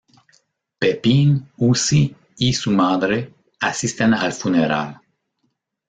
Pepín, 0.79 1.47
Usi 1.57 2.15
y 2.37 2.53
su 2.53 2.71
madre 2.71 3.35
asisten 3.59 4.15
al 4.15 4.33
funeral. 4.33 4.99